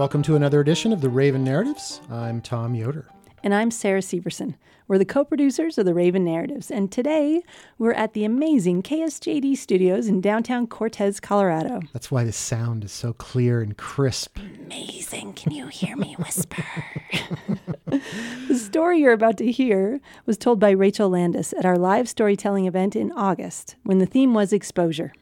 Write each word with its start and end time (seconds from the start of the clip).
Welcome 0.00 0.22
to 0.22 0.34
another 0.34 0.60
edition 0.60 0.94
of 0.94 1.02
the 1.02 1.10
Raven 1.10 1.44
Narratives. 1.44 2.00
I'm 2.10 2.40
Tom 2.40 2.74
Yoder. 2.74 3.04
And 3.44 3.54
I'm 3.54 3.70
Sarah 3.70 4.00
Severson. 4.00 4.54
We're 4.88 4.96
the 4.96 5.04
co 5.04 5.26
producers 5.26 5.76
of 5.76 5.84
the 5.84 5.92
Raven 5.92 6.24
Narratives. 6.24 6.70
And 6.70 6.90
today 6.90 7.42
we're 7.76 7.92
at 7.92 8.14
the 8.14 8.24
amazing 8.24 8.82
KSJD 8.82 9.58
studios 9.58 10.08
in 10.08 10.22
downtown 10.22 10.66
Cortez, 10.68 11.20
Colorado. 11.20 11.82
That's 11.92 12.10
why 12.10 12.24
the 12.24 12.32
sound 12.32 12.82
is 12.82 12.92
so 12.92 13.12
clear 13.12 13.60
and 13.60 13.76
crisp. 13.76 14.38
Amazing. 14.64 15.34
Can 15.34 15.52
you 15.52 15.66
hear 15.66 15.96
me 15.96 16.14
whisper? 16.14 16.64
the 18.48 18.54
story 18.54 19.00
you're 19.00 19.12
about 19.12 19.36
to 19.36 19.52
hear 19.52 20.00
was 20.24 20.38
told 20.38 20.58
by 20.58 20.70
Rachel 20.70 21.10
Landis 21.10 21.52
at 21.52 21.66
our 21.66 21.76
live 21.76 22.08
storytelling 22.08 22.64
event 22.64 22.96
in 22.96 23.12
August 23.12 23.76
when 23.82 23.98
the 23.98 24.06
theme 24.06 24.32
was 24.32 24.54
exposure. 24.54 25.12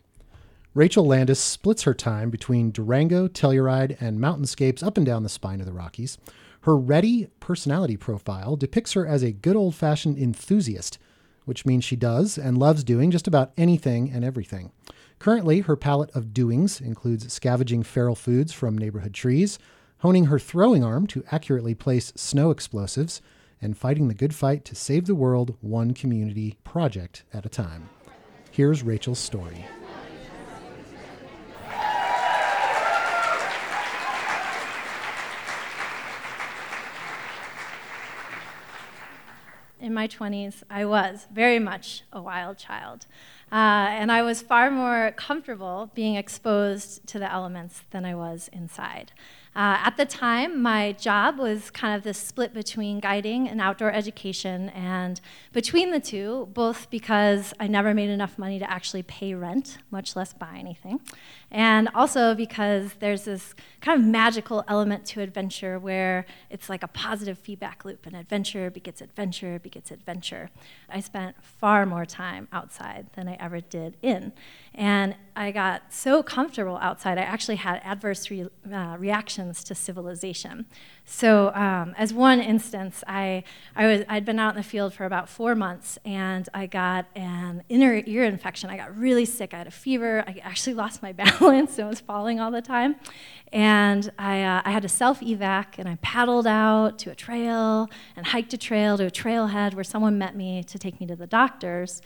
Rachel 0.75 1.07
Landis 1.07 1.41
splits 1.41 1.85
her 1.85 1.95
time 1.95 2.31
between 2.31 2.71
Durango, 2.71 3.27
Telluride, 3.27 4.01
and 4.01 4.21
mountainscapes 4.21 4.83
up 4.83 4.97
and 4.97 5.07
down 5.07 5.23
the 5.23 5.29
spine 5.29 5.61
of 5.61 5.67
the 5.67 5.73
Rockies. 5.73 6.19
Her 6.63 6.77
ready 6.77 7.29
personality 7.41 7.97
profile 7.97 8.55
depicts 8.55 8.93
her 8.93 9.07
as 9.07 9.23
a 9.23 9.33
good 9.33 9.57
old 9.57 9.75
fashioned 9.75 10.19
enthusiast, 10.19 10.99
which 11.47 11.65
means 11.65 11.85
she 11.85 11.97
does 11.97 12.37
and 12.37 12.59
loves 12.59 12.85
doing 12.85 13.11
just 13.11 13.27
about 13.27 13.53
anything 13.57 14.11
and 14.11 14.25
everything. 14.25 14.71
Currently, 15.19 15.61
her 15.61 15.77
palette 15.77 16.11
of 16.15 16.35
doings 16.35 16.80
includes 16.80 17.33
scavenging 17.33 17.83
feral 17.83 18.15
foods 18.15 18.53
from 18.53 18.77
neighborhood 18.77 19.15
trees, 19.15 19.59
honing 20.01 20.27
her 20.27 20.39
throwing 20.39 20.85
arm 20.85 21.07
to 21.09 21.25
accurately 21.33 21.75
place 21.75 22.13
snow 22.15 22.51
explosives, 22.51 23.23
and 23.61 23.77
fighting 23.77 24.07
the 24.07 24.15
good 24.15 24.35
fight 24.35 24.65
to 24.66 24.75
save 24.75 25.07
the 25.07 25.15
world 25.15 25.57
one 25.61 25.93
community 25.93 26.57
project 26.63 27.25
at 27.32 27.47
a 27.47 27.49
time. 27.49 27.88
Here's 28.53 28.82
Rachel's 28.82 29.19
story. 29.19 29.65
My 39.99 40.07
20s, 40.07 40.63
I 40.71 40.85
was 40.85 41.27
very 41.32 41.59
much 41.59 42.02
a 42.13 42.23
wild 42.23 42.57
child. 42.57 43.07
Uh, 43.51 43.88
and 44.01 44.13
I 44.13 44.23
was 44.23 44.41
far 44.41 44.71
more 44.71 45.13
comfortable 45.16 45.91
being 45.93 46.15
exposed 46.15 47.04
to 47.09 47.18
the 47.18 47.29
elements 47.38 47.82
than 47.91 48.04
I 48.04 48.15
was 48.15 48.49
inside. 48.52 49.10
Uh, 49.57 49.79
at 49.85 49.96
the 49.96 50.04
time, 50.04 50.63
my 50.63 50.93
job 50.93 51.38
was 51.38 51.71
kind 51.71 51.96
of 51.96 52.04
this 52.04 52.18
split 52.18 52.54
between 52.54 53.01
guiding 53.01 53.49
and 53.49 53.60
outdoor 53.60 53.91
education, 53.91 54.68
and 54.68 55.21
between 55.52 55.91
the 55.91 55.99
two, 55.99 56.49
both 56.52 56.88
because 56.91 57.52
I 57.59 57.66
never 57.66 57.93
made 57.93 58.09
enough 58.09 58.38
money 58.38 58.59
to 58.59 58.71
actually 58.71 59.02
pay 59.02 59.35
rent, 59.35 59.79
much 59.91 60.15
less 60.15 60.32
buy 60.32 60.57
anything, 60.59 61.01
and 61.51 61.88
also 61.95 62.35
because 62.35 62.95
there's 63.01 63.24
this 63.24 63.54
kind 63.80 64.00
of 64.00 64.06
magical 64.06 64.65
element 64.69 65.04
to 65.06 65.22
adventure 65.22 65.78
where 65.78 66.26
it's 66.50 66.69
like 66.69 66.82
a 66.82 66.88
positive 66.88 67.38
feedback 67.38 67.84
loop, 67.84 68.06
and 68.06 68.15
adventure 68.15 68.71
begets 68.71 69.00
adventure 69.00 69.59
begets 69.59 69.91
adventure. 69.91 70.50
I 70.88 71.00
spent 71.00 71.37
far 71.43 71.84
more 71.87 72.04
time 72.04 72.49
outside 72.53 73.06
than 73.15 73.28
I 73.28 73.37
ever 73.41 73.60
did 73.60 73.97
in. 74.03 74.32
And 74.78 75.16
I 75.34 75.50
got 75.50 75.93
so 75.93 76.22
comfortable 76.22 76.78
outside, 76.81 77.19
I 77.19 77.22
actually 77.22 77.56
had 77.56 77.81
adverse 77.82 78.31
re- 78.31 78.47
uh, 78.72 78.97
reactions 78.97 79.65
to 79.65 79.75
civilization. 79.75 80.66
So, 81.04 81.53
um, 81.53 81.97
as 81.98 82.15
one 82.15 82.38
instance, 82.38 83.03
I, 83.09 83.43
I 83.75 83.87
was, 83.88 84.04
I'd 84.09 84.25
been 84.25 84.38
out 84.38 84.50
in 84.50 84.56
the 84.56 84.62
field 84.62 84.94
for 84.94 85.04
about 85.04 85.28
four 85.28 85.56
months 85.56 85.98
and 86.04 86.48
I 86.54 86.66
got 86.66 87.06
an 87.16 87.65
inner 87.69 88.04
ear 88.06 88.22
infection. 88.22 88.70
I 88.70 88.76
got 88.76 88.97
really 88.97 89.25
sick. 89.25 89.53
I 89.53 89.59
had 89.59 89.66
a 89.66 89.72
fever. 89.72 90.22
I 90.28 90.41
actually 90.44 90.75
lost 90.82 91.03
my 91.03 91.10
balance 91.24 91.76
and 91.76 91.88
was 91.88 91.98
falling 91.98 92.38
all 92.38 92.53
the 92.53 92.62
time. 92.62 92.94
And 93.53 94.12
I, 94.16 94.44
uh, 94.44 94.62
I 94.64 94.70
had 94.70 94.84
a 94.84 94.88
self 94.88 95.19
evac 95.20 95.78
and 95.78 95.88
I 95.88 95.98
paddled 96.03 96.47
out 96.47 97.00
to 97.00 97.10
a 97.10 97.16
trail 97.16 97.91
and 98.14 98.26
hiked 98.26 98.53
a 98.54 98.58
trail 98.58 98.97
to 98.98 99.06
a 99.06 99.10
trailhead 99.10 99.74
where 99.74 99.82
someone 99.82 100.19
met 100.19 100.36
me 100.36 100.62
to 100.62 100.78
take 100.78 101.00
me 101.00 101.06
to 101.08 101.16
the 101.16 101.26
doctors. 101.26 102.00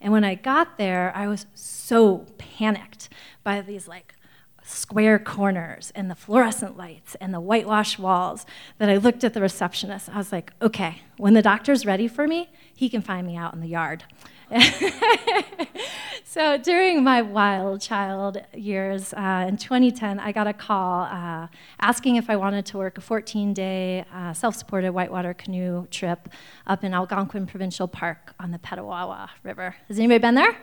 And 0.00 0.12
when 0.12 0.24
I 0.24 0.34
got 0.34 0.78
there, 0.78 1.12
I 1.14 1.26
was 1.26 1.46
so 1.54 2.26
panicked 2.38 3.08
by 3.42 3.60
these 3.60 3.88
like 3.88 4.14
square 4.62 5.18
corners 5.18 5.92
and 5.94 6.10
the 6.10 6.14
fluorescent 6.14 6.76
lights 6.76 7.16
and 7.20 7.32
the 7.32 7.40
whitewashed 7.40 7.98
walls 7.98 8.44
that 8.76 8.90
I 8.90 8.96
looked 8.96 9.24
at 9.24 9.34
the 9.34 9.40
receptionist. 9.40 10.08
I 10.10 10.18
was 10.18 10.30
like, 10.30 10.52
okay, 10.60 11.02
when 11.16 11.34
the 11.34 11.42
doctor's 11.42 11.86
ready 11.86 12.06
for 12.06 12.28
me, 12.28 12.50
he 12.74 12.88
can 12.88 13.00
find 13.00 13.26
me 13.26 13.36
out 13.36 13.54
in 13.54 13.60
the 13.60 13.68
yard. 13.68 14.04
so 16.24 16.56
during 16.58 17.04
my 17.04 17.20
wild 17.20 17.80
child 17.80 18.38
years 18.54 19.12
uh, 19.14 19.46
in 19.48 19.56
2010, 19.56 20.18
I 20.18 20.32
got 20.32 20.46
a 20.46 20.52
call 20.52 21.02
uh, 21.02 21.48
asking 21.80 22.16
if 22.16 22.30
I 22.30 22.36
wanted 22.36 22.64
to 22.66 22.78
work 22.78 22.96
a 22.98 23.00
14 23.00 23.52
day 23.52 24.04
uh, 24.12 24.32
self 24.32 24.56
supported 24.56 24.92
whitewater 24.92 25.34
canoe 25.34 25.86
trip 25.90 26.28
up 26.66 26.82
in 26.84 26.94
Algonquin 26.94 27.46
Provincial 27.46 27.88
Park 27.88 28.34
on 28.40 28.50
the 28.50 28.58
Petawawa 28.58 29.28
River. 29.42 29.74
Has 29.88 29.98
anybody 29.98 30.18
been 30.18 30.34
there? 30.34 30.56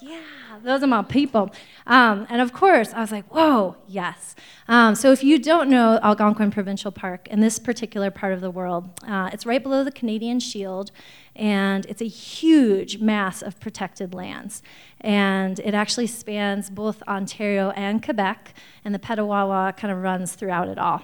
Yeah, 0.00 0.20
those 0.62 0.82
are 0.82 0.86
my 0.86 1.02
people. 1.02 1.50
Um, 1.86 2.26
and 2.28 2.40
of 2.40 2.52
course, 2.52 2.92
I 2.92 3.00
was 3.00 3.10
like, 3.10 3.32
whoa, 3.34 3.76
yes. 3.86 4.34
Um, 4.68 4.94
so 4.94 5.12
if 5.12 5.24
you 5.24 5.38
don't 5.38 5.70
know 5.70 5.98
Algonquin 6.02 6.50
Provincial 6.50 6.92
Park 6.92 7.26
in 7.28 7.40
this 7.40 7.58
particular 7.58 8.10
part 8.10 8.32
of 8.32 8.40
the 8.40 8.50
world, 8.50 8.90
uh, 9.06 9.30
it's 9.32 9.46
right 9.46 9.62
below 9.62 9.84
the 9.84 9.92
Canadian 9.92 10.40
Shield, 10.40 10.90
and 11.34 11.86
it's 11.86 12.02
a 12.02 12.08
huge 12.08 12.98
mass 12.98 13.42
of 13.42 13.58
protected 13.60 14.14
lands. 14.14 14.62
And 15.00 15.58
it 15.60 15.74
actually 15.74 16.06
spans 16.06 16.70
both 16.70 17.02
Ontario 17.08 17.70
and 17.70 18.02
Quebec, 18.02 18.54
and 18.84 18.94
the 18.94 18.98
Petawawa 18.98 19.76
kind 19.76 19.92
of 19.92 20.02
runs 20.02 20.34
throughout 20.34 20.68
it 20.68 20.78
all. 20.78 21.02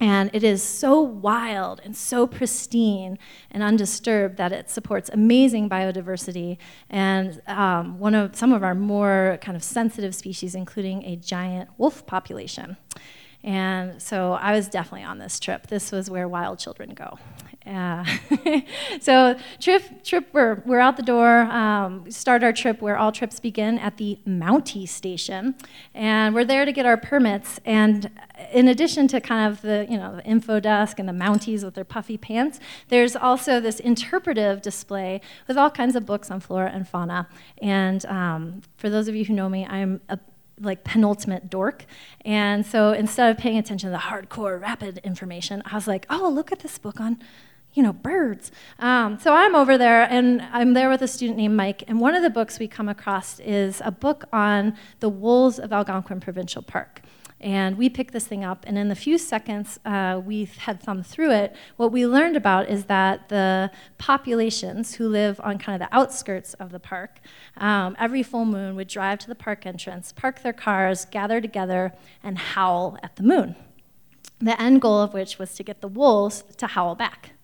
And 0.00 0.30
it 0.32 0.44
is 0.44 0.62
so 0.62 1.00
wild 1.00 1.80
and 1.84 1.96
so 1.96 2.26
pristine 2.26 3.18
and 3.50 3.62
undisturbed 3.62 4.36
that 4.36 4.52
it 4.52 4.70
supports 4.70 5.10
amazing 5.12 5.68
biodiversity 5.68 6.58
and 6.88 7.40
um, 7.48 7.98
one 7.98 8.14
of 8.14 8.36
some 8.36 8.52
of 8.52 8.62
our 8.62 8.74
more 8.74 9.38
kind 9.40 9.56
of 9.56 9.64
sensitive 9.64 10.14
species, 10.14 10.54
including 10.54 11.04
a 11.04 11.16
giant 11.16 11.70
wolf 11.78 12.06
population. 12.06 12.76
And 13.42 14.00
so 14.02 14.32
I 14.32 14.52
was 14.52 14.68
definitely 14.68 15.04
on 15.04 15.18
this 15.18 15.38
trip. 15.38 15.68
This 15.68 15.92
was 15.92 16.10
where 16.10 16.28
wild 16.28 16.58
children 16.58 16.90
go. 16.90 17.18
Uh, 17.68 18.04
so 19.00 19.38
trip, 19.60 20.02
trip, 20.02 20.28
we're, 20.32 20.62
we're 20.64 20.80
out 20.80 20.96
the 20.96 21.02
door. 21.02 21.42
Um, 21.42 22.10
start 22.10 22.42
our 22.42 22.52
trip 22.52 22.80
where 22.80 22.96
all 22.96 23.12
trips 23.12 23.38
begin 23.40 23.78
at 23.78 23.98
the 23.98 24.18
Mountie 24.26 24.88
station, 24.88 25.54
and 25.94 26.34
we're 26.34 26.44
there 26.44 26.64
to 26.64 26.72
get 26.72 26.86
our 26.86 26.96
permits. 26.96 27.60
And 27.64 28.10
in 28.52 28.68
addition 28.68 29.06
to 29.08 29.20
kind 29.20 29.52
of 29.52 29.60
the 29.60 29.86
you 29.88 29.98
know 29.98 30.16
the 30.16 30.24
info 30.24 30.60
desk 30.60 30.98
and 30.98 31.08
the 31.08 31.12
Mounties 31.12 31.64
with 31.64 31.74
their 31.74 31.84
puffy 31.84 32.16
pants, 32.16 32.58
there's 32.88 33.14
also 33.14 33.60
this 33.60 33.80
interpretive 33.80 34.62
display 34.62 35.20
with 35.46 35.56
all 35.56 35.70
kinds 35.70 35.94
of 35.94 36.06
books 36.06 36.30
on 36.30 36.40
flora 36.40 36.70
and 36.72 36.88
fauna. 36.88 37.28
And 37.60 38.04
um, 38.06 38.62
for 38.76 38.88
those 38.88 39.08
of 39.08 39.14
you 39.14 39.24
who 39.24 39.34
know 39.34 39.48
me, 39.48 39.66
I'm 39.66 40.00
a 40.08 40.18
like 40.60 40.84
penultimate 40.84 41.50
dork. 41.50 41.84
And 42.24 42.64
so 42.66 42.92
instead 42.92 43.30
of 43.30 43.38
paying 43.38 43.58
attention 43.58 43.90
to 43.90 43.92
the 43.92 44.02
hardcore 44.02 44.60
rapid 44.60 44.98
information, 44.98 45.62
I 45.64 45.74
was 45.74 45.86
like, 45.86 46.06
oh, 46.10 46.28
look 46.28 46.52
at 46.52 46.60
this 46.60 46.78
book 46.78 47.00
on 47.00 47.18
you 47.74 47.82
know, 47.82 47.92
birds. 47.92 48.50
Um, 48.78 49.18
so 49.18 49.32
I'm 49.32 49.54
over 49.54 49.78
there, 49.78 50.02
and 50.02 50.42
I'm 50.52 50.74
there 50.74 50.88
with 50.88 51.02
a 51.02 51.08
student 51.08 51.38
named 51.38 51.56
Mike. 51.56 51.84
And 51.86 52.00
one 52.00 52.14
of 52.14 52.22
the 52.22 52.30
books 52.30 52.58
we 52.58 52.66
come 52.66 52.88
across 52.88 53.38
is 53.40 53.80
a 53.84 53.90
book 53.90 54.24
on 54.32 54.76
the 55.00 55.08
wolves 55.08 55.58
of 55.58 55.72
Algonquin 55.72 56.20
Provincial 56.20 56.62
Park. 56.62 57.02
And 57.40 57.78
we 57.78 57.88
picked 57.88 58.12
this 58.12 58.26
thing 58.26 58.44
up, 58.44 58.64
and 58.66 58.76
in 58.76 58.88
the 58.88 58.96
few 58.96 59.16
seconds 59.16 59.78
uh, 59.84 60.20
we 60.24 60.46
had 60.58 60.82
thumbed 60.82 61.06
through 61.06 61.30
it, 61.30 61.54
what 61.76 61.92
we 61.92 62.04
learned 62.04 62.36
about 62.36 62.68
is 62.68 62.86
that 62.86 63.28
the 63.28 63.70
populations 63.96 64.94
who 64.94 65.08
live 65.08 65.40
on 65.44 65.56
kind 65.58 65.80
of 65.80 65.88
the 65.88 65.96
outskirts 65.96 66.54
of 66.54 66.72
the 66.72 66.80
park, 66.80 67.20
um, 67.58 67.94
every 67.96 68.24
full 68.24 68.44
moon 68.44 68.74
would 68.74 68.88
drive 68.88 69.20
to 69.20 69.28
the 69.28 69.36
park 69.36 69.66
entrance, 69.66 70.12
park 70.12 70.42
their 70.42 70.52
cars, 70.52 71.04
gather 71.04 71.40
together, 71.40 71.92
and 72.24 72.38
howl 72.38 72.98
at 73.04 73.14
the 73.14 73.22
moon. 73.22 73.54
The 74.40 74.60
end 74.60 74.80
goal 74.80 75.00
of 75.00 75.14
which 75.14 75.38
was 75.38 75.54
to 75.54 75.62
get 75.62 75.80
the 75.80 75.88
wolves 75.88 76.42
to 76.56 76.66
howl 76.66 76.96
back 76.96 77.34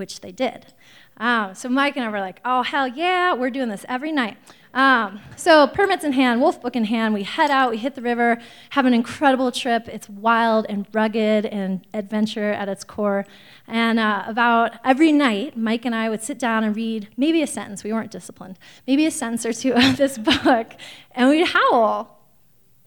which 0.00 0.20
they 0.22 0.32
did. 0.32 0.72
Um, 1.18 1.54
so 1.54 1.68
Mike 1.68 1.96
and 1.96 2.04
I 2.04 2.08
were 2.08 2.18
like, 2.18 2.40
oh, 2.44 2.62
hell 2.62 2.88
yeah, 2.88 3.34
we're 3.34 3.50
doing 3.50 3.68
this 3.68 3.84
every 3.88 4.10
night. 4.10 4.38
Um, 4.72 5.20
so 5.36 5.66
permits 5.66 6.02
in 6.02 6.12
hand, 6.12 6.40
wolf 6.40 6.62
book 6.62 6.74
in 6.76 6.84
hand, 6.84 7.12
we 7.12 7.24
head 7.24 7.50
out, 7.50 7.70
we 7.70 7.76
hit 7.76 7.94
the 7.96 8.00
river, 8.02 8.40
have 8.70 8.86
an 8.86 8.94
incredible 8.94 9.52
trip. 9.52 9.86
It's 9.88 10.08
wild 10.08 10.64
and 10.68 10.86
rugged 10.92 11.44
and 11.44 11.86
adventure 11.92 12.52
at 12.52 12.68
its 12.68 12.84
core. 12.84 13.26
And 13.68 13.98
uh, 13.98 14.24
about 14.26 14.72
every 14.84 15.12
night, 15.12 15.58
Mike 15.58 15.84
and 15.84 15.94
I 15.94 16.08
would 16.08 16.22
sit 16.22 16.38
down 16.38 16.64
and 16.64 16.74
read 16.74 17.08
maybe 17.18 17.42
a 17.42 17.46
sentence. 17.46 17.84
We 17.84 17.92
weren't 17.92 18.10
disciplined. 18.10 18.58
Maybe 18.86 19.04
a 19.04 19.10
sentence 19.10 19.44
or 19.44 19.52
two 19.52 19.74
of 19.74 19.98
this 19.98 20.16
book, 20.44 20.72
and 21.12 21.28
we'd 21.28 21.48
howl, 21.48 22.18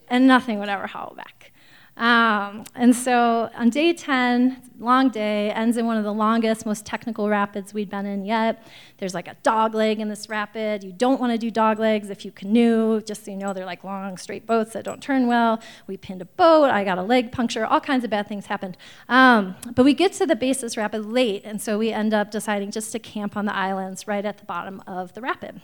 and 0.08 0.26
nothing 0.26 0.58
would 0.58 0.68
ever 0.68 0.88
howl 0.88 1.14
back. 1.16 1.52
Um, 1.96 2.64
and 2.74 2.94
so 2.94 3.50
on 3.54 3.70
day 3.70 3.92
10, 3.92 4.70
long 4.80 5.10
day, 5.10 5.50
ends 5.50 5.76
in 5.76 5.86
one 5.86 5.96
of 5.96 6.02
the 6.02 6.12
longest, 6.12 6.66
most 6.66 6.84
technical 6.84 7.28
rapids 7.28 7.72
we'd 7.72 7.88
been 7.88 8.04
in 8.04 8.24
yet. 8.24 8.66
There's 8.98 9.14
like 9.14 9.28
a 9.28 9.36
dog 9.44 9.74
leg 9.74 10.00
in 10.00 10.08
this 10.08 10.28
rapid. 10.28 10.82
You 10.82 10.92
don't 10.92 11.20
want 11.20 11.32
to 11.32 11.38
do 11.38 11.50
dog 11.50 11.78
legs 11.78 12.10
if 12.10 12.24
you 12.24 12.32
canoe, 12.32 13.00
just 13.00 13.24
so 13.24 13.30
you 13.30 13.36
know, 13.36 13.52
they're 13.52 13.64
like 13.64 13.84
long, 13.84 14.16
straight 14.16 14.46
boats 14.46 14.72
that 14.72 14.84
don't 14.84 15.00
turn 15.00 15.28
well. 15.28 15.60
We 15.86 15.96
pinned 15.96 16.20
a 16.20 16.24
boat, 16.24 16.70
I 16.70 16.84
got 16.84 16.98
a 16.98 17.02
leg 17.02 17.30
puncture, 17.30 17.64
all 17.64 17.80
kinds 17.80 18.02
of 18.02 18.10
bad 18.10 18.26
things 18.26 18.46
happened. 18.46 18.76
Um, 19.08 19.54
but 19.74 19.84
we 19.84 19.94
get 19.94 20.12
to 20.14 20.26
the 20.26 20.34
this 20.44 20.76
rapid 20.76 21.06
late, 21.06 21.42
and 21.44 21.60
so 21.60 21.78
we 21.78 21.90
end 21.90 22.12
up 22.12 22.30
deciding 22.30 22.70
just 22.70 22.92
to 22.92 22.98
camp 22.98 23.34
on 23.34 23.46
the 23.46 23.54
islands 23.54 24.06
right 24.06 24.24
at 24.24 24.36
the 24.36 24.44
bottom 24.44 24.82
of 24.86 25.14
the 25.14 25.22
rapid. 25.22 25.62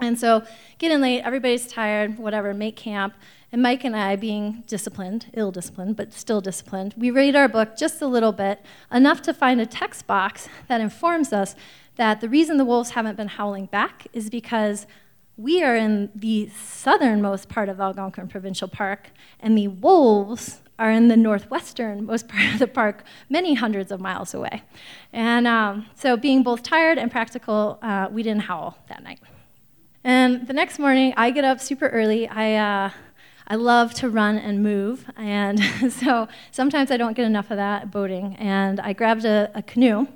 And 0.00 0.18
so, 0.18 0.42
get 0.78 0.90
in 0.90 1.00
late, 1.00 1.20
everybody's 1.20 1.66
tired, 1.66 2.18
whatever, 2.18 2.54
make 2.54 2.74
camp. 2.74 3.14
And 3.52 3.62
Mike 3.62 3.84
and 3.84 3.96
I, 3.96 4.14
being 4.14 4.62
disciplined, 4.68 5.26
ill 5.34 5.50
disciplined, 5.50 5.96
but 5.96 6.12
still 6.12 6.40
disciplined, 6.40 6.94
we 6.96 7.10
read 7.10 7.34
our 7.34 7.48
book 7.48 7.76
just 7.76 8.00
a 8.00 8.06
little 8.06 8.32
bit, 8.32 8.64
enough 8.92 9.22
to 9.22 9.34
find 9.34 9.60
a 9.60 9.66
text 9.66 10.06
box 10.06 10.48
that 10.68 10.80
informs 10.80 11.32
us 11.32 11.56
that 11.96 12.20
the 12.20 12.28
reason 12.28 12.58
the 12.58 12.64
wolves 12.64 12.90
haven't 12.90 13.16
been 13.16 13.28
howling 13.28 13.66
back 13.66 14.06
is 14.12 14.30
because 14.30 14.86
we 15.36 15.62
are 15.64 15.74
in 15.74 16.10
the 16.14 16.48
southernmost 16.50 17.48
part 17.48 17.68
of 17.68 17.80
Algonquin 17.80 18.28
Provincial 18.28 18.68
Park, 18.68 19.10
and 19.40 19.58
the 19.58 19.68
wolves 19.68 20.60
are 20.78 20.90
in 20.90 21.08
the 21.08 21.14
northwesternmost 21.14 22.28
part 22.28 22.44
of 22.52 22.58
the 22.58 22.66
park, 22.66 23.04
many 23.28 23.54
hundreds 23.54 23.90
of 23.90 24.00
miles 24.00 24.32
away. 24.32 24.62
And 25.12 25.46
um, 25.46 25.86
so, 25.94 26.16
being 26.16 26.42
both 26.42 26.62
tired 26.62 26.98
and 26.98 27.10
practical, 27.10 27.78
uh, 27.82 28.08
we 28.10 28.22
didn't 28.22 28.42
howl 28.42 28.78
that 28.88 29.02
night. 29.02 29.20
And 30.04 30.46
the 30.46 30.54
next 30.54 30.78
morning, 30.78 31.12
I 31.16 31.30
get 31.30 31.44
up 31.44 31.60
super 31.60 31.88
early. 31.88 32.28
I, 32.28 32.54
uh, 32.54 32.90
I 33.50 33.56
love 33.56 33.94
to 33.94 34.08
run 34.08 34.38
and 34.38 34.62
move, 34.62 35.04
and 35.16 35.60
so 35.92 36.28
sometimes 36.52 36.92
I 36.92 36.96
don't 36.96 37.16
get 37.16 37.26
enough 37.26 37.50
of 37.50 37.56
that 37.56 37.90
boating. 37.90 38.36
And 38.36 38.78
I 38.78 38.92
grabbed 38.92 39.24
a, 39.24 39.50
a 39.56 39.60
canoe, 39.60 40.06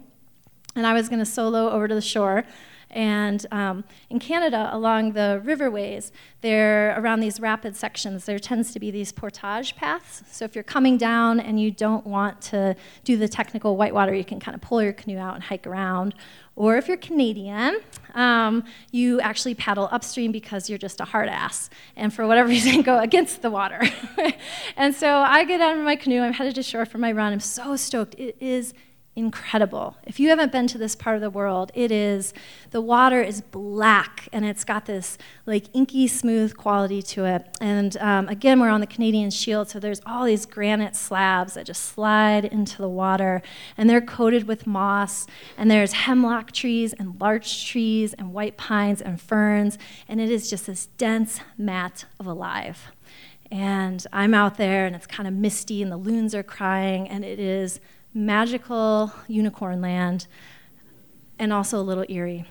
and 0.77 0.87
I 0.87 0.93
was 0.93 1.09
going 1.09 1.19
to 1.19 1.27
solo 1.27 1.69
over 1.69 1.89
to 1.89 1.97
the 1.97 2.01
shore. 2.01 2.45
And 2.93 3.45
um, 3.51 3.83
in 4.09 4.21
Canada, 4.21 4.71
along 4.71 5.15
the 5.15 5.43
riverways, 5.45 6.13
there 6.43 6.97
around 6.97 7.19
these 7.19 7.41
rapid 7.41 7.75
sections, 7.75 8.25
there 8.25 8.39
tends 8.39 8.73
to 8.73 8.79
be 8.79 8.93
these 8.93 9.11
portage 9.11 9.75
paths. 9.75 10.23
So 10.31 10.45
if 10.45 10.55
you're 10.55 10.63
coming 10.63 10.97
down 10.97 11.41
and 11.41 11.61
you 11.61 11.73
don't 11.73 12.07
want 12.07 12.41
to 12.43 12.77
do 13.03 13.17
the 13.17 13.27
technical 13.27 13.77
whitewater, 13.77 14.15
you 14.15 14.25
can 14.25 14.39
kind 14.39 14.55
of 14.55 14.61
pull 14.61 14.81
your 14.81 14.93
canoe 14.93 15.19
out 15.19 15.35
and 15.35 15.43
hike 15.43 15.67
around. 15.67 16.15
Or 16.57 16.77
if 16.77 16.87
you're 16.87 16.97
Canadian, 16.97 17.81
um, 18.15 18.65
you 18.93 19.21
actually 19.21 19.55
paddle 19.55 19.89
upstream 19.91 20.31
because 20.31 20.69
you're 20.69 20.79
just 20.79 21.01
a 21.01 21.05
hard 21.05 21.29
ass, 21.29 21.69
and 21.97 22.15
for 22.15 22.27
whatever 22.27 22.49
reason, 22.57 22.83
go 22.83 22.99
against 22.99 23.43
the 23.43 23.51
water. 23.51 23.83
and 24.77 24.95
so 24.95 25.09
I 25.19 25.45
get 25.45 25.61
out 25.61 25.77
of 25.77 25.83
my 25.83 25.97
canoe, 25.97 26.21
I'm 26.21 26.33
headed 26.33 26.55
to 26.55 26.63
shore 26.63 26.87
for 26.87 26.99
my 26.99 27.11
run. 27.11 27.33
I'm 27.33 27.41
so 27.41 27.77
stoked. 27.77 28.15
It 28.15 28.37
is 28.41 28.73
incredible. 29.17 29.97
If 30.05 30.19
you 30.19 30.29
haven't 30.31 30.51
been 30.51 30.67
to 30.69 30.79
this 30.79 30.97
part 30.97 31.15
of 31.15 31.23
the 31.23 31.31
world, 31.31 31.71
it 31.75 31.93
is 31.93 32.35
the 32.71 32.81
water 32.81 33.23
is 33.23 33.41
black 33.41 34.29
and 34.33 34.45
it's 34.45 34.65
got 34.65 34.87
this 34.87 35.17
like 35.47 35.67
inky 35.73 36.09
smooth 36.09 36.57
quality 36.57 37.01
to 37.03 37.25
it. 37.25 37.57
And 37.61 37.97
um, 37.99 38.29
again, 38.29 38.61
we're 38.61 38.71
on 38.71 38.81
the 38.81 38.89
Canadian 38.89 39.31
Shield, 39.31 39.69
so 39.69 39.79
there's 39.79 40.01
all 40.05 40.25
these 40.25 40.47
granite 40.47 40.97
slabs 40.97 41.55
that 41.55 41.67
just 41.67 41.85
slide 41.85 42.45
into 42.45 42.79
the 42.79 42.89
water, 42.89 43.41
and 43.77 43.89
they're 43.89 44.01
coated 44.01 44.49
with 44.49 44.67
moss. 44.67 45.27
And 45.57 45.71
there's 45.71 45.93
hemlock 45.93 46.51
trees 46.51 46.93
and 46.93 47.21
larch 47.21 47.69
trees 47.69 48.15
and 48.15 48.33
white 48.33 48.57
pines 48.57 49.01
and 49.01 49.21
ferns, 49.21 49.79
and 50.09 50.21
it 50.21 50.31
is 50.31 50.51
just 50.51 50.67
this 50.67 50.87
dense 50.99 51.41
mat 51.57 52.05
of 52.19 52.27
alive. 52.27 52.91
And 53.51 54.05
I'm 54.13 54.35
out 54.35 54.57
there, 54.57 54.87
and 54.87 54.97
it's 54.97 55.07
kind 55.07 55.29
of 55.29 55.35
misty, 55.35 55.83
and 55.83 55.93
the 55.93 55.97
loons 55.97 56.35
are 56.35 56.43
crying, 56.43 57.09
and 57.09 57.25
it 57.25 57.39
is 57.39 57.79
magical 58.15 59.13
unicorn 59.27 59.81
land 59.81 60.27
and 61.39 61.53
also 61.53 61.81
a 61.81 61.83
little 61.83 62.05
eerie. 62.09 62.47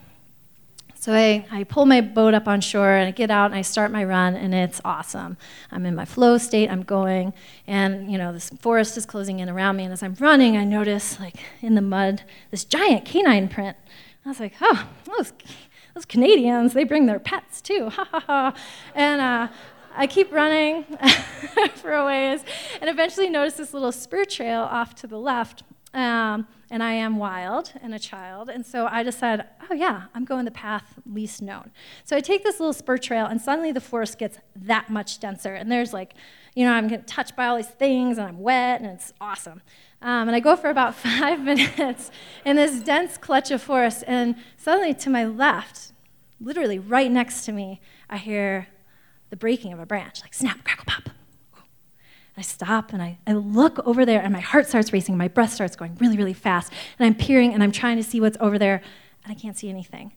So 0.96 1.12
I, 1.12 1.46
I 1.52 1.66
pull 1.66 1.86
my 1.86 2.00
boat 2.00 2.34
up 2.34 2.48
on 2.48 2.62
shore 2.62 2.94
and 2.94 3.10
I 3.10 3.12
get 3.12 3.30
out 3.30 3.48
and 3.48 3.56
I 3.56 3.62
start 3.62 3.92
my 3.92 4.06
run 4.06 4.36
and 4.36 4.54
it's 4.54 4.80
awesome. 4.86 5.36
I'm 5.70 5.86
in 5.86 5.96
my 5.96 6.06
flow 6.06 6.38
state, 6.38 6.70
I'm 6.70 6.84
going, 6.84 7.34
and 7.68 8.10
you 8.10 8.18
know, 8.18 8.32
this 8.32 8.50
forest 8.62 8.96
is 8.96 9.06
closing 9.06 9.40
in 9.40 9.50
around 9.50 9.76
me, 9.76 9.84
and 9.84 9.92
as 9.92 10.02
I'm 10.02 10.16
running, 10.20 10.56
I 10.56 10.64
notice 10.64 11.20
like 11.20 11.36
in 11.62 11.76
the 11.76 11.82
mud 11.82 12.24
this 12.52 12.64
giant 12.64 13.04
canine 13.04 13.50
print. 13.50 13.76
I 14.26 14.30
was 14.30 14.40
like, 14.40 14.54
oh, 14.62 14.88
those, 15.04 15.34
those 15.94 16.06
Canadians, 16.06 16.72
they 16.72 16.86
bring 16.86 17.06
their 17.06 17.20
pets 17.20 17.60
too, 17.60 17.90
ha 17.90 18.08
ha 18.10 18.20
ha. 18.22 18.56
And 18.96 19.20
uh, 19.20 19.48
I 19.96 20.08
keep 20.08 20.32
running 20.32 20.84
for 21.76 21.94
a 21.94 22.06
ways 22.06 22.44
and 22.82 22.90
eventually 22.90 23.30
notice 23.30 23.56
this 23.56 23.74
little 23.74 23.92
spur 23.92 24.26
trail 24.26 24.62
off 24.62 24.96
to 24.96 25.08
the 25.08 25.20
left. 25.20 25.64
Um, 25.94 26.48
and 26.72 26.82
I 26.82 26.94
am 26.94 27.18
wild 27.18 27.72
and 27.84 27.94
a 27.94 28.00
child. 28.00 28.50
And 28.50 28.66
so 28.66 28.88
I 28.88 29.04
decide, 29.04 29.46
oh, 29.70 29.76
yeah, 29.76 30.06
I'm 30.16 30.26
going 30.26 30.44
the 30.44 30.52
path 30.52 30.96
least 31.06 31.40
known. 31.40 31.70
So 32.04 32.16
I 32.16 32.20
take 32.20 32.44
this 32.44 32.60
little 32.60 32.74
spur 32.74 32.98
trail, 32.98 33.28
and 33.28 33.40
suddenly 33.40 33.72
the 33.72 33.80
forest 33.80 34.18
gets 34.18 34.40
that 34.56 34.90
much 34.90 35.20
denser. 35.20 35.54
And 35.54 35.72
there's 35.72 35.94
like, 35.94 36.16
you 36.56 36.66
know, 36.66 36.74
I'm 36.74 36.88
getting 36.88 37.06
touched 37.06 37.36
by 37.36 37.46
all 37.46 37.58
these 37.58 37.68
things, 37.68 38.18
and 38.18 38.28
I'm 38.28 38.40
wet, 38.40 38.82
and 38.82 38.90
it's 38.90 39.14
awesome. 39.22 39.62
Um, 40.02 40.28
and 40.28 40.36
I 40.36 40.40
go 40.40 40.56
for 40.56 40.72
about 40.72 40.96
five 41.10 41.42
minutes 41.42 42.10
in 42.44 42.56
this 42.56 42.82
dense 42.82 43.18
clutch 43.18 43.52
of 43.52 43.62
forest, 43.62 44.04
and 44.08 44.36
suddenly 44.58 44.96
to 44.96 45.12
my 45.12 45.26
left, 45.26 45.92
literally 46.42 46.80
right 46.80 47.12
next 47.12 47.46
to 47.46 47.52
me, 47.52 47.82
I 48.10 48.18
hear 48.18 48.68
the 49.34 49.38
breaking 49.38 49.74
of 49.74 49.80
a 49.80 49.86
branch, 49.88 50.22
like 50.22 50.32
snap, 50.32 50.64
crackle, 50.64 50.86
pop. 50.86 51.10
I 52.38 52.44
stop 52.44 52.94
and 52.94 53.02
I, 53.02 53.18
I 53.26 53.34
look 53.34 53.80
over 53.80 54.06
there, 54.06 54.22
and 54.22 54.32
my 54.32 54.42
heart 54.42 54.68
starts 54.68 54.94
racing, 54.94 55.18
my 55.18 55.28
breath 55.28 55.52
starts 55.52 55.76
going 55.76 55.96
really, 55.96 56.18
really 56.18 56.34
fast. 56.36 56.72
And 57.00 57.08
I'm 57.08 57.16
peering 57.16 57.52
and 57.52 57.64
I'm 57.64 57.72
trying 57.72 57.98
to 57.98 58.04
see 58.04 58.22
what's 58.22 58.38
over 58.40 58.60
there, 58.60 58.84
and 59.24 59.32
I 59.32 59.34
can't 59.34 59.58
see 59.58 59.70
anything. 59.70 60.14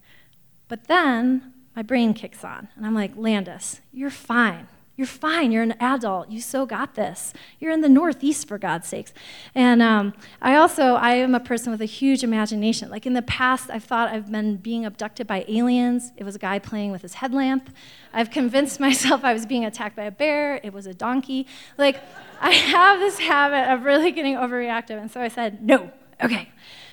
But 0.68 0.88
then 0.88 1.54
my 1.74 1.80
brain 1.80 2.12
kicks 2.12 2.44
on, 2.44 2.68
and 2.76 2.84
I'm 2.84 2.94
like, 2.94 3.12
Landis, 3.16 3.80
you're 3.90 4.10
fine. 4.10 4.68
You're 4.96 5.06
fine. 5.06 5.52
You're 5.52 5.62
an 5.62 5.74
adult. 5.78 6.30
You 6.30 6.40
so 6.40 6.64
got 6.64 6.94
this. 6.94 7.34
You're 7.60 7.70
in 7.70 7.82
the 7.82 7.88
Northeast, 7.88 8.48
for 8.48 8.56
God's 8.56 8.88
sakes. 8.88 9.12
And 9.54 9.82
um, 9.82 10.14
I 10.40 10.56
also, 10.56 10.94
I 10.94 11.16
am 11.16 11.34
a 11.34 11.40
person 11.40 11.70
with 11.70 11.82
a 11.82 11.86
huge 11.86 12.24
imagination. 12.24 12.88
Like 12.88 13.04
in 13.04 13.12
the 13.12 13.22
past, 13.22 13.68
I've 13.68 13.84
thought 13.84 14.08
I've 14.08 14.32
been 14.32 14.56
being 14.56 14.86
abducted 14.86 15.26
by 15.26 15.44
aliens. 15.48 16.12
It 16.16 16.24
was 16.24 16.34
a 16.34 16.38
guy 16.38 16.58
playing 16.58 16.92
with 16.92 17.02
his 17.02 17.14
headlamp. 17.14 17.68
I've 18.14 18.30
convinced 18.30 18.80
myself 18.88 19.22
I 19.22 19.34
was 19.34 19.44
being 19.44 19.66
attacked 19.66 19.96
by 19.96 20.04
a 20.04 20.10
bear. 20.10 20.60
It 20.62 20.72
was 20.72 20.86
a 20.86 20.94
donkey. 20.94 21.46
Like, 21.76 22.02
I 22.40 22.52
have 22.52 22.98
this 22.98 23.18
habit 23.18 23.70
of 23.70 23.84
really 23.84 24.12
getting 24.12 24.36
overreactive. 24.36 24.98
And 24.98 25.10
so 25.10 25.20
I 25.20 25.28
said, 25.28 25.62
no. 25.62 25.90
Okay. 26.22 26.50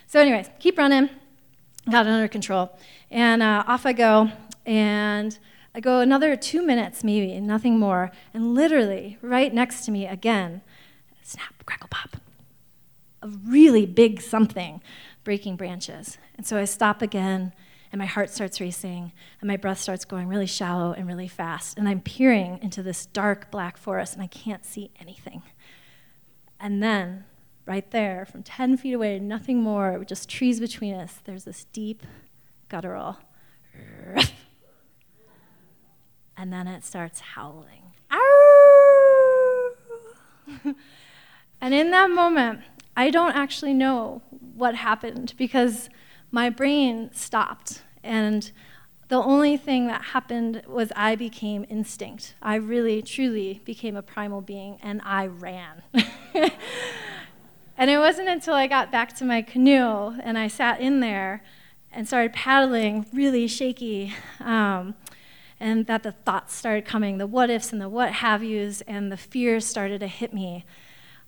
So, 0.07 0.19
anyways, 0.19 0.49
keep 0.59 0.77
running. 0.77 1.09
Got 1.89 2.05
it 2.05 2.09
under 2.09 2.27
control. 2.27 2.77
And 3.09 3.41
uh, 3.41 3.63
off 3.65 3.85
I 3.85 3.93
go. 3.93 4.29
And 4.65 5.37
I 5.75 5.79
go 5.79 5.99
another 5.99 6.35
two 6.35 6.65
minutes, 6.65 7.03
maybe, 7.03 7.39
nothing 7.39 7.79
more, 7.79 8.11
and 8.33 8.53
literally 8.53 9.17
right 9.21 9.51
next 9.51 9.85
to 9.85 9.91
me 9.91 10.05
again, 10.05 10.61
snap, 11.23 11.65
crackle, 11.65 11.87
pop, 11.89 12.17
a 13.23 13.27
really 13.27 13.85
big 13.85 14.21
something 14.21 14.81
breaking 15.23 15.55
branches. 15.55 16.17
And 16.35 16.45
so 16.45 16.57
I 16.57 16.65
stop 16.65 17.01
again, 17.01 17.53
and 17.91 17.97
my 17.97 18.05
heart 18.05 18.29
starts 18.29 18.61
racing, 18.61 19.13
and 19.41 19.47
my 19.47 19.57
breath 19.57 19.79
starts 19.79 20.05
going 20.05 20.27
really 20.27 20.45
shallow 20.45 20.93
and 20.93 21.07
really 21.07 21.27
fast. 21.27 21.77
And 21.77 21.89
I'm 21.89 22.01
peering 22.01 22.59
into 22.61 22.83
this 22.83 23.07
dark 23.07 23.49
black 23.49 23.77
forest, 23.77 24.13
and 24.13 24.21
I 24.21 24.27
can't 24.27 24.65
see 24.65 24.91
anything. 24.99 25.41
And 26.59 26.83
then, 26.83 27.25
right 27.65 27.89
there, 27.89 28.25
from 28.25 28.43
10 28.43 28.77
feet 28.77 28.93
away, 28.93 29.17
nothing 29.19 29.61
more, 29.63 30.03
just 30.05 30.29
trees 30.29 30.59
between 30.59 30.93
us, 30.93 31.19
there's 31.23 31.45
this 31.45 31.65
deep, 31.73 32.03
guttural 32.69 33.17
and 36.43 36.51
then 36.51 36.67
it 36.67 36.83
starts 36.83 37.21
howling. 37.21 37.93
and 41.61 41.73
in 41.73 41.89
that 41.91 42.11
moment, 42.11 42.59
I 42.97 43.09
don't 43.11 43.33
actually 43.33 43.73
know 43.73 44.21
what 44.53 44.75
happened 44.75 45.35
because 45.37 45.87
my 46.31 46.49
brain 46.49 47.11
stopped. 47.13 47.83
And 48.03 48.51
the 49.07 49.23
only 49.23 49.55
thing 49.55 49.87
that 49.87 50.01
happened 50.01 50.63
was 50.67 50.91
I 50.97 51.15
became 51.15 51.65
instinct. 51.69 52.33
I 52.41 52.55
really, 52.55 53.01
truly 53.01 53.61
became 53.63 53.95
a 53.95 54.01
primal 54.01 54.41
being, 54.41 54.79
and 54.83 55.01
I 55.05 55.27
ran. 55.27 55.83
and 57.77 57.89
it 57.89 57.99
wasn't 57.99 58.27
until 58.27 58.53
I 58.53 58.67
got 58.67 58.91
back 58.91 59.15
to 59.15 59.23
my 59.23 59.41
canoe 59.41 60.19
and 60.21 60.37
I 60.37 60.49
sat 60.49 60.81
in 60.81 60.99
there 60.99 61.41
and 61.89 62.05
started 62.05 62.33
paddling, 62.33 63.05
really 63.13 63.47
shaky. 63.47 64.13
Um, 64.41 64.95
and 65.59 65.87
that 65.87 66.03
the 66.03 66.11
thoughts 66.11 66.53
started 66.53 66.85
coming, 66.85 67.17
the 67.17 67.27
what 67.27 67.49
ifs 67.49 67.71
and 67.71 67.81
the 67.81 67.89
what 67.89 68.13
have 68.13 68.43
yous, 68.43 68.81
and 68.81 69.11
the 69.11 69.17
fears 69.17 69.65
started 69.65 69.99
to 69.99 70.07
hit 70.07 70.33
me. 70.33 70.65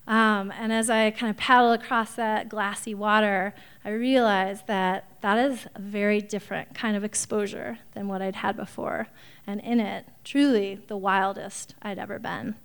Um, 0.07 0.51
and 0.51 0.71
as 0.71 0.89
I 0.89 1.09
kind 1.11 1.31
of 1.31 1.37
paddle 1.37 1.71
across 1.71 2.13
that 2.15 2.47
glassy 2.47 2.93
water, 2.93 3.55
I 3.83 3.89
realized 3.89 4.67
that 4.67 5.09
that 5.21 5.37
is 5.37 5.65
a 5.73 5.79
very 5.79 6.21
different 6.21 6.75
kind 6.75 6.95
of 6.95 7.03
exposure 7.03 7.79
than 7.93 8.07
what 8.07 8.21
I'd 8.21 8.35
had 8.35 8.55
before. 8.55 9.07
And 9.47 9.59
in 9.61 9.79
it, 9.79 10.05
truly 10.23 10.79
the 10.87 10.97
wildest 10.97 11.73
I'd 11.81 11.97
ever 11.97 12.19
been. 12.19 12.55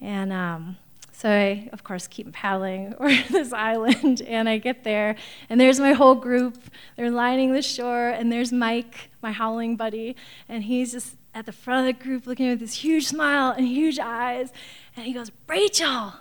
And 0.00 0.32
um, 0.32 0.76
So 1.18 1.28
I, 1.28 1.68
of 1.72 1.82
course, 1.82 2.06
keep 2.06 2.32
paddling 2.32 2.94
over 3.00 3.12
this 3.28 3.52
island, 3.52 4.22
and 4.22 4.48
I 4.48 4.58
get 4.58 4.84
there, 4.84 5.16
and 5.50 5.60
there's 5.60 5.80
my 5.80 5.92
whole 5.92 6.14
group. 6.14 6.56
They're 6.96 7.10
lining 7.10 7.52
the 7.52 7.60
shore, 7.60 8.10
and 8.10 8.30
there's 8.30 8.52
Mike, 8.52 9.10
my 9.20 9.32
howling 9.32 9.74
buddy, 9.74 10.14
and 10.48 10.62
he's 10.62 10.92
just 10.92 11.16
at 11.34 11.44
the 11.44 11.50
front 11.50 11.88
of 11.88 11.98
the 11.98 12.04
group 12.04 12.28
looking 12.28 12.48
with 12.48 12.60
this 12.60 12.74
huge 12.74 13.08
smile 13.08 13.50
and 13.50 13.66
huge 13.66 13.98
eyes, 13.98 14.52
and 14.96 15.06
he 15.06 15.12
goes, 15.12 15.32
Rachel, 15.48 16.12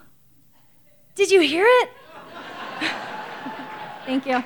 did 1.13 1.30
you 1.30 1.42
hear 1.42 1.68
it? 1.68 1.89
Thank 4.08 4.25
you. 4.25 4.44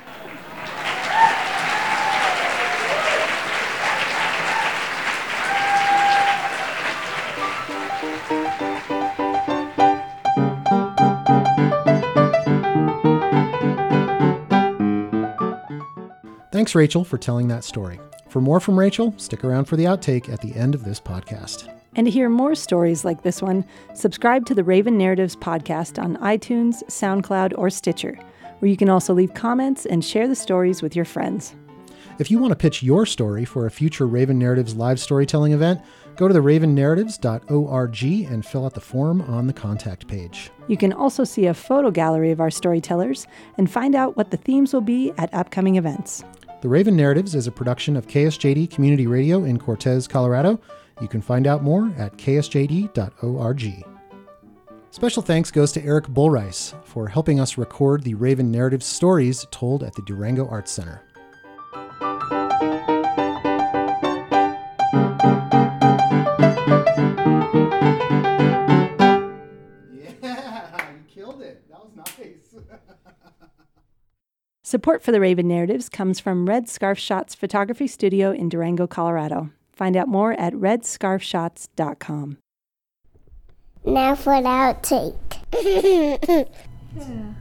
Thanks, 16.62 16.76
Rachel, 16.76 17.04
for 17.04 17.18
telling 17.18 17.48
that 17.48 17.64
story. 17.64 18.00
For 18.30 18.40
more 18.40 18.60
from 18.60 18.78
Rachel, 18.78 19.16
stick 19.18 19.44
around 19.44 19.66
for 19.66 19.78
the 19.78 19.86
outtake 19.86 20.30
at 20.30 20.42
the 20.42 20.54
end 20.54 20.76
of 20.76 20.84
this 20.84 21.00
podcast. 21.00 21.68
And 21.96 22.06
to 22.06 22.12
hear 22.12 22.30
more 22.30 22.54
stories 22.54 23.04
like 23.04 23.24
this 23.24 23.42
one, 23.42 23.66
subscribe 23.96 24.46
to 24.46 24.54
the 24.54 24.64
Raven 24.64 24.96
Narratives 24.96 25.36
podcast 25.36 26.00
on 26.00 26.18
iTunes, 26.18 26.84
SoundCloud, 26.84 27.58
or 27.58 27.72
Stitcher, 27.72 28.16
where 28.60 28.70
you 28.70 28.78
can 28.78 28.90
also 28.90 29.12
leave 29.12 29.34
comments 29.34 29.88
and 29.88 30.06
share 30.06 30.28
the 30.28 30.36
stories 30.36 30.84
with 30.84 30.96
your 30.96 31.04
friends. 31.04 31.56
If 32.20 32.30
you 32.30 32.38
want 32.38 32.52
to 32.52 32.56
pitch 32.56 32.84
your 32.84 33.08
story 33.08 33.44
for 33.44 33.66
a 33.66 33.72
future 33.72 34.06
Raven 34.06 34.38
Narratives 34.38 34.76
live 34.76 35.00
storytelling 35.00 35.54
event, 35.54 35.82
go 36.16 36.28
to 36.28 36.34
the 36.36 36.42
ravennarratives.org 36.42 38.04
and 38.04 38.46
fill 38.46 38.66
out 38.66 38.76
the 38.76 38.82
form 38.82 39.22
on 39.22 39.48
the 39.48 39.54
contact 39.54 40.08
page. 40.08 40.52
You 40.68 40.78
can 40.78 40.94
also 40.94 41.24
see 41.24 41.48
a 41.48 41.56
photo 41.56 41.90
gallery 41.90 42.30
of 42.30 42.40
our 42.40 42.52
storytellers 42.52 43.26
and 43.58 43.72
find 43.72 43.96
out 43.96 44.16
what 44.16 44.30
the 44.30 44.38
themes 44.38 44.72
will 44.72 44.82
be 44.82 45.12
at 45.18 45.34
upcoming 45.34 45.78
events. 45.78 46.24
The 46.62 46.70
Raven 46.70 46.96
Narratives 46.96 47.34
is 47.34 47.48
a 47.48 47.52
production 47.52 47.96
of 47.98 48.06
KSJD 48.06 48.70
Community 48.70 49.08
Radio 49.08 49.46
in 49.46 49.58
Cortez, 49.58 50.08
Colorado. 50.08 50.62
You 51.02 51.08
can 51.08 51.20
find 51.20 51.48
out 51.48 51.64
more 51.64 51.92
at 51.98 52.18
ksjd.org. 52.18 53.86
Special 54.92 55.24
thanks 55.24 55.50
goes 55.50 55.72
to 55.72 55.84
Eric 55.84 56.06
Bullrice 56.06 56.76
for 56.86 57.08
helping 57.08 57.40
us 57.40 57.58
record 57.58 58.04
the 58.04 58.14
Raven 58.14 58.52
Narratives 58.52 58.86
stories 58.86 59.48
told 59.50 59.82
at 59.82 59.96
the 59.96 60.04
Durango 60.04 60.48
Arts 60.50 60.72
Center. 60.72 61.02
Yeah, 69.92 70.68
you 70.94 71.04
killed 71.08 71.42
it. 71.42 71.68
That 71.72 71.80
was 71.84 71.96
nice. 71.96 72.54
Support 74.64 75.02
for 75.02 75.12
the 75.12 75.20
Raven 75.20 75.48
Narratives 75.48 75.90
comes 75.90 76.20
from 76.20 76.46
Red 76.48 76.70
Scarf 76.70 77.00
Shots 77.00 77.34
Photography 77.34 77.88
Studio 77.88 78.32
in 78.32 78.48
Durango, 78.48 78.86
Colorado. 78.86 79.50
Find 79.74 79.98
out 79.98 80.08
more 80.08 80.34
at 80.34 80.54
redscarfshots.com. 80.54 82.38
Now 83.84 84.14
for 84.14 84.40
the 84.40 84.48
outtake. 84.48 85.16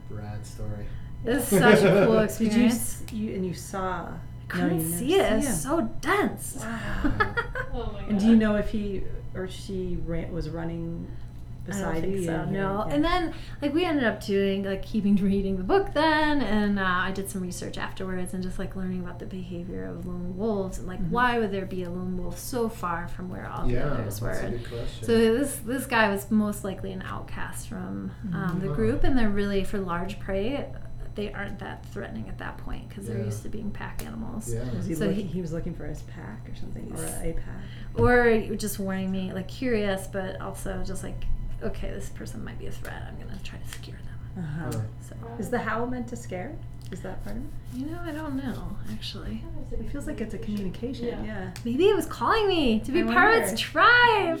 Brad 0.09 0.45
story. 0.45 0.87
This 1.23 1.53
is 1.53 1.59
such 1.59 1.83
a 1.83 2.05
cool 2.07 2.25
Did 2.25 2.53
you, 2.55 2.65
experience. 2.65 3.03
you 3.11 3.35
and 3.35 3.45
you 3.45 3.53
saw? 3.53 4.09
couldn't 4.47 4.91
see 4.91 5.15
it. 5.15 5.31
It's 5.43 5.61
so 5.63 5.81
dense. 6.01 6.57
Wow. 6.59 7.13
Oh 7.73 7.97
and 8.09 8.19
do 8.19 8.25
you 8.25 8.35
know 8.35 8.57
if 8.57 8.69
he 8.69 9.01
or 9.33 9.47
she 9.47 9.97
ran, 10.05 10.33
was 10.33 10.49
running 10.49 11.07
I 11.69 11.79
don't 11.79 12.01
think 12.01 12.15
you? 12.17 12.25
so. 12.25 12.45
No. 12.45 12.85
yeah. 12.87 12.93
And 12.95 13.03
then 13.03 13.33
like 13.61 13.73
we 13.73 13.85
ended 13.85 14.03
up 14.03 14.23
doing 14.25 14.63
like 14.63 14.81
keeping 14.83 15.15
reading 15.17 15.57
the 15.57 15.63
book 15.63 15.93
then, 15.93 16.41
and 16.41 16.79
uh, 16.79 16.83
I 16.83 17.11
did 17.11 17.29
some 17.29 17.41
research 17.41 17.77
afterwards 17.77 18.33
and 18.33 18.41
just 18.41 18.57
like 18.57 18.75
learning 18.75 19.01
about 19.01 19.19
the 19.19 19.25
behavior 19.27 19.85
of 19.85 20.05
lone 20.05 20.35
wolves 20.37 20.79
and 20.79 20.87
like 20.87 20.99
Mm-hmm. 20.99 21.11
why 21.11 21.39
would 21.39 21.51
there 21.51 21.65
be 21.65 21.83
a 21.83 21.89
lone 21.89 22.17
wolf 22.17 22.37
so 22.39 22.67
far 22.69 23.07
from 23.07 23.29
where 23.29 23.47
all 23.49 23.67
the 23.67 23.77
others 23.83 24.19
were. 24.21 24.29
question. 24.33 25.03
So 25.03 25.17
this 25.17 25.55
this 25.57 25.85
guy 25.85 26.09
was 26.09 26.29
most 26.31 26.63
likely 26.63 26.91
an 26.93 27.01
outcast 27.03 27.67
from 27.67 28.11
um, 28.33 28.59
the 28.61 28.67
group, 28.69 29.03
and 29.03 29.17
they're 29.17 29.29
really 29.29 29.63
for 29.63 29.77
large 29.79 30.19
prey. 30.19 30.65
They 31.13 31.31
aren't 31.33 31.59
that 31.59 31.85
threatening 31.87 32.29
at 32.29 32.37
that 32.37 32.57
point 32.59 32.87
because 32.87 33.05
they're 33.05 33.19
used 33.23 33.43
to 33.43 33.49
being 33.49 33.69
pack 33.69 34.05
animals. 34.05 34.49
was 34.73 34.85
he, 34.87 34.95
so 34.95 35.07
looking, 35.07 35.15
he- 35.27 35.33
he 35.33 35.41
was 35.41 35.51
looking 35.51 35.73
for 35.75 35.85
his 35.85 36.01
pack 36.03 36.47
or 36.49 36.55
something, 36.55 36.89
or 36.97 37.03
a 37.03 37.33
pack? 37.33 37.63
Or 37.95 38.55
just 38.55 38.79
warning 38.79 39.11
me, 39.11 39.33
like 39.33 39.49
curious, 39.49 40.07
but 40.07 40.39
also 40.39 40.81
just 40.85 41.03
like, 41.03 41.25
okay, 41.63 41.89
this 41.91 42.09
person 42.09 42.43
might 42.43 42.59
be 42.59 42.67
a 42.67 42.71
threat. 42.71 43.03
I'm 43.07 43.17
gonna 43.17 43.39
try 43.43 43.59
to 43.59 43.67
scare 43.67 43.95
them. 43.95 44.43
Uh-huh. 44.43 44.71
So 45.01 45.15
Is 45.39 45.49
the 45.49 45.59
howl 45.59 45.87
meant 45.87 46.07
to 46.09 46.15
scare? 46.15 46.55
Is 46.91 47.01
that 47.01 47.23
part 47.23 47.37
of 47.37 47.43
it? 47.43 47.49
you 47.73 47.85
know, 47.85 47.99
I 48.03 48.11
don't 48.11 48.35
know 48.35 48.77
actually. 48.91 49.41
It 49.71 49.89
feels 49.91 50.07
like 50.07 50.19
it's 50.19 50.33
a 50.33 50.37
communication. 50.37 51.23
Yeah. 51.25 51.51
Maybe 51.63 51.87
it 51.87 51.95
was 51.95 52.05
calling 52.05 52.47
me 52.47 52.79
to 52.81 52.91
be 52.91 53.01
I 53.01 53.13
part 53.13 53.37
of 53.37 53.43
its 53.49 53.61
tribe. 53.61 54.39